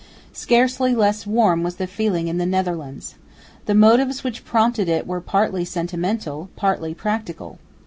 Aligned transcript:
Scarcely 0.33 0.95
less 0.95 1.27
warm 1.27 1.61
was 1.61 1.75
the 1.75 1.85
feeling 1.85 2.27
in 2.27 2.39
the 2.39 2.45
Netherlands. 2.47 3.13
The 3.67 3.75
motives 3.75 4.23
which 4.23 4.43
prompted 4.43 4.89
it 4.89 5.05
were 5.05 5.21
partly 5.21 5.63
sentimental, 5.63 6.49
partly 6.55 6.95
practical. 6.95 7.59